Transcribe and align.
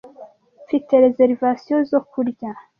Mfite 0.65 0.93
reservations 1.05 1.87
zo 1.91 1.99
kurya. 2.11 2.51